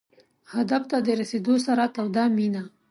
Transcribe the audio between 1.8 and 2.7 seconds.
توده مینه.